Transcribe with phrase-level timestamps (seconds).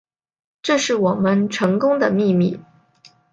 [0.63, 2.59] 这是我们成功的秘密